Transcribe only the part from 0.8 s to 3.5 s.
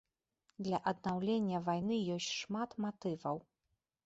аднаўлення вайны ёсць шмат матываў.